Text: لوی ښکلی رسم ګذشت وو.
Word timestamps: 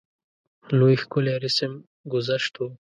لوی 0.77 0.95
ښکلی 1.01 1.35
رسم 1.43 1.71
ګذشت 2.13 2.53
وو. 2.57 2.67